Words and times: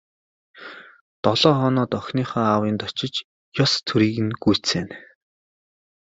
Долоо 1.23 1.53
хоноод 1.59 1.91
охиныхоо 1.99 2.45
аавынд 2.53 2.79
очиж 2.87 3.15
ёс 3.63 3.71
төрийг 3.85 4.17
нь 4.25 4.37
гүйцээнэ. 4.43 4.95